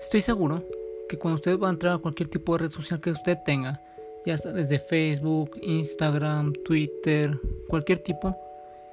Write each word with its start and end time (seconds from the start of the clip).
Estoy 0.00 0.20
seguro 0.20 0.62
que 1.08 1.18
cuando 1.18 1.34
usted 1.34 1.58
va 1.58 1.66
a 1.66 1.72
entrar 1.72 1.94
a 1.94 1.98
cualquier 1.98 2.28
tipo 2.28 2.52
de 2.52 2.58
red 2.58 2.70
social 2.70 3.00
que 3.00 3.10
usted 3.10 3.36
tenga, 3.44 3.80
ya 4.24 4.38
sea 4.38 4.52
desde 4.52 4.78
Facebook, 4.78 5.58
Instagram, 5.60 6.52
Twitter, 6.64 7.36
cualquier 7.68 7.98
tipo, 7.98 8.36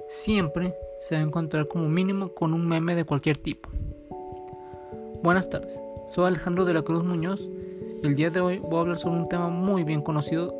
siempre 0.08 0.74
se 0.98 1.14
va 1.14 1.20
a 1.20 1.24
encontrar 1.24 1.68
como 1.68 1.88
mínimo 1.88 2.30
con 2.30 2.52
un 2.52 2.66
meme 2.66 2.96
de 2.96 3.04
cualquier 3.04 3.36
tipo. 3.36 3.70
Buenas 5.22 5.48
tardes, 5.48 5.80
soy 6.06 6.26
Alejandro 6.26 6.64
de 6.64 6.74
la 6.74 6.82
Cruz 6.82 7.04
Muñoz 7.04 7.48
y 8.02 8.06
el 8.06 8.16
día 8.16 8.30
de 8.30 8.40
hoy 8.40 8.58
voy 8.58 8.78
a 8.78 8.80
hablar 8.80 8.98
sobre 8.98 9.20
un 9.20 9.28
tema 9.28 9.48
muy 9.48 9.84
bien 9.84 10.02
conocido 10.02 10.52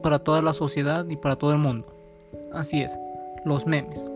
para 0.00 0.20
toda 0.20 0.42
la 0.42 0.52
sociedad 0.52 1.08
y 1.08 1.16
para 1.16 1.34
todo 1.34 1.50
el 1.50 1.58
mundo. 1.58 1.86
Así 2.52 2.82
es, 2.82 2.96
los 3.44 3.66
memes. 3.66 4.08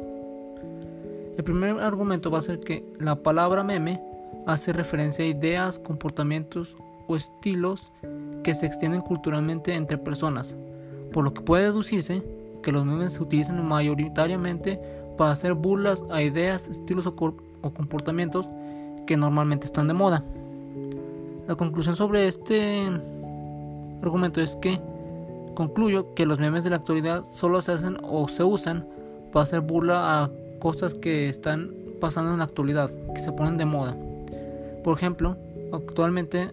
El 1.36 1.42
primer 1.42 1.80
argumento 1.80 2.30
va 2.30 2.38
a 2.38 2.42
ser 2.42 2.60
que 2.60 2.84
la 3.00 3.16
palabra 3.16 3.64
meme 3.64 4.00
hace 4.46 4.72
referencia 4.72 5.24
a 5.24 5.28
ideas, 5.28 5.78
comportamientos 5.78 6.76
o 7.08 7.16
estilos 7.16 7.92
que 8.42 8.54
se 8.54 8.66
extienden 8.66 9.00
culturalmente 9.00 9.74
entre 9.74 9.98
personas, 9.98 10.56
por 11.12 11.24
lo 11.24 11.34
que 11.34 11.42
puede 11.42 11.64
deducirse 11.64 12.22
que 12.62 12.72
los 12.72 12.84
memes 12.84 13.14
se 13.14 13.22
utilizan 13.22 13.66
mayoritariamente 13.66 14.80
para 15.16 15.32
hacer 15.32 15.54
burlas 15.54 16.04
a 16.10 16.22
ideas, 16.22 16.68
estilos 16.68 17.06
o, 17.06 17.14
comportamientos 17.14 18.48
que 19.06 19.16
normalmente 19.16 19.66
están 19.66 19.88
de 19.88 19.94
moda. 19.94 20.24
La 21.48 21.54
conclusión 21.54 21.96
sobre 21.96 22.26
este 22.26 22.88
argumento 24.02 24.40
es 24.40 24.56
que 24.56 24.80
concluyo 25.54 26.14
que 26.14 26.26
los 26.26 26.38
memes 26.38 26.64
de 26.64 26.70
la 26.70 26.76
actualidad 26.76 27.24
solo 27.24 27.60
se 27.62 27.72
hacen 27.72 27.96
o 28.02 28.28
se 28.28 28.44
usan 28.44 28.86
para 29.32 29.44
hacer 29.44 29.60
burla 29.60 30.22
a 30.22 30.30
cosas 30.58 30.94
que 30.94 31.28
están 31.28 31.72
pasando 32.00 32.32
en 32.32 32.38
la 32.38 32.44
actualidad, 32.44 32.90
que 33.14 33.20
se 33.20 33.32
ponen 33.32 33.56
de 33.56 33.64
moda. 33.64 33.96
Por 34.86 34.96
ejemplo, 34.96 35.36
actualmente 35.72 36.52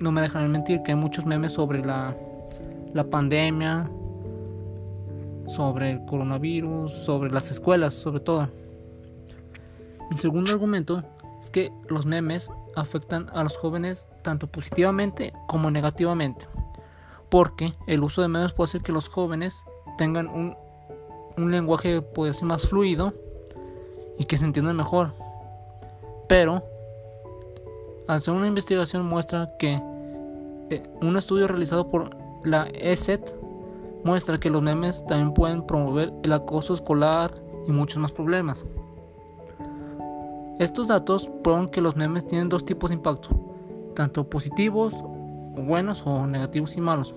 no 0.00 0.10
me 0.10 0.22
dejarán 0.22 0.50
mentir 0.50 0.82
que 0.82 0.90
hay 0.90 0.98
muchos 0.98 1.24
memes 1.24 1.52
sobre 1.52 1.84
la, 1.84 2.16
la 2.92 3.04
pandemia, 3.04 3.88
sobre 5.46 5.92
el 5.92 6.04
coronavirus, 6.04 6.92
sobre 6.92 7.30
las 7.30 7.52
escuelas, 7.52 7.94
sobre 7.94 8.18
todo. 8.18 8.48
Mi 10.10 10.18
segundo 10.18 10.50
argumento 10.50 11.04
es 11.40 11.52
que 11.52 11.70
los 11.88 12.06
memes 12.06 12.50
afectan 12.74 13.30
a 13.32 13.44
los 13.44 13.56
jóvenes 13.56 14.08
tanto 14.22 14.48
positivamente 14.48 15.32
como 15.46 15.70
negativamente, 15.70 16.48
porque 17.28 17.72
el 17.86 18.02
uso 18.02 18.20
de 18.20 18.26
memes 18.26 18.52
puede 18.52 18.70
hacer 18.70 18.82
que 18.82 18.90
los 18.90 19.08
jóvenes 19.08 19.64
tengan 19.96 20.26
un, 20.26 20.56
un 21.36 21.52
lenguaje 21.52 22.02
puede 22.02 22.34
ser 22.34 22.46
más 22.46 22.66
fluido 22.66 23.14
y 24.18 24.24
que 24.24 24.38
se 24.38 24.44
entiendan 24.44 24.74
mejor. 24.74 25.12
Pero 26.28 26.64
hacer 28.08 28.34
una 28.34 28.46
investigación 28.46 29.06
muestra 29.06 29.50
que 29.58 29.80
eh, 30.70 30.82
un 31.00 31.16
estudio 31.16 31.46
realizado 31.46 31.90
por 31.90 32.16
la 32.44 32.66
ESET 32.72 33.36
muestra 34.04 34.40
que 34.40 34.50
los 34.50 34.62
memes 34.62 35.04
también 35.06 35.34
pueden 35.34 35.66
promover 35.66 36.12
el 36.22 36.32
acoso 36.32 36.74
escolar 36.74 37.32
y 37.66 37.72
muchos 37.72 37.98
más 37.98 38.12
problemas. 38.12 38.64
Estos 40.58 40.88
datos 40.88 41.30
prueban 41.44 41.68
que 41.68 41.80
los 41.80 41.96
memes 41.96 42.26
tienen 42.26 42.48
dos 42.48 42.64
tipos 42.64 42.90
de 42.90 42.94
impacto, 42.94 43.28
tanto 43.94 44.28
positivos, 44.28 44.94
buenos 45.56 46.02
o 46.04 46.26
negativos 46.26 46.76
y 46.76 46.80
malos, 46.80 47.14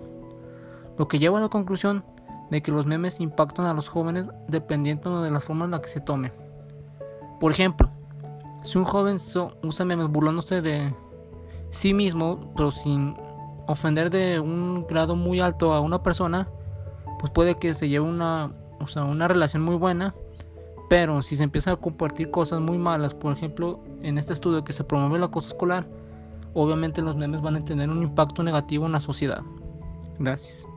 lo 0.97 1.07
que 1.07 1.19
lleva 1.19 1.39
a 1.39 1.41
la 1.41 1.49
conclusión 1.49 2.03
de 2.51 2.61
que 2.61 2.71
los 2.71 2.85
memes 2.85 3.19
impactan 3.19 3.65
a 3.65 3.73
los 3.73 3.87
jóvenes 3.87 4.27
dependiendo 4.47 5.23
de 5.23 5.31
la 5.31 5.39
forma 5.39 5.65
en 5.65 5.71
la 5.71 5.81
que 5.81 5.89
se 5.89 6.01
tome. 6.01 6.31
Por 7.39 7.51
ejemplo, 7.51 7.89
si 8.63 8.77
un 8.77 8.83
joven 8.83 9.17
usa 9.63 9.85
memes 9.85 10.07
burlándose 10.07 10.61
de 10.61 10.93
sí 11.71 11.93
mismo, 11.93 12.51
pero 12.55 12.71
sin 12.71 13.15
ofender 13.67 14.09
de 14.09 14.39
un 14.39 14.85
grado 14.87 15.15
muy 15.15 15.39
alto 15.39 15.73
a 15.73 15.81
una 15.81 16.03
persona, 16.03 16.47
pues 17.19 17.31
puede 17.31 17.55
que 17.55 17.73
se 17.73 17.89
lleve 17.89 18.05
una, 18.05 18.51
o 18.79 18.87
sea, 18.87 19.03
una 19.03 19.27
relación 19.27 19.63
muy 19.63 19.75
buena. 19.75 20.13
Pero 20.89 21.21
si 21.23 21.37
se 21.37 21.43
empieza 21.43 21.71
a 21.71 21.75
compartir 21.77 22.31
cosas 22.31 22.59
muy 22.59 22.77
malas, 22.77 23.13
por 23.13 23.31
ejemplo, 23.31 23.79
en 24.01 24.17
este 24.17 24.33
estudio 24.33 24.65
que 24.65 24.73
se 24.73 24.83
promueve 24.83 25.17
el 25.17 25.23
acoso 25.23 25.47
escolar, 25.47 25.87
obviamente 26.53 27.01
los 27.01 27.15
memes 27.15 27.41
van 27.41 27.55
a 27.55 27.63
tener 27.63 27.89
un 27.89 28.03
impacto 28.03 28.43
negativo 28.43 28.85
en 28.87 28.91
la 28.91 28.99
sociedad. 28.99 29.41
Gracias. 30.19 30.67